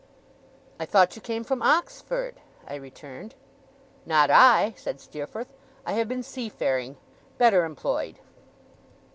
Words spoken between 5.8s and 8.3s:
'I have been seafaring better employed.